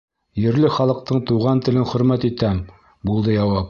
[0.51, 2.67] —Ерле халыҡтың туған телен хөрмәт итәм,—
[3.11, 3.59] булды яуап.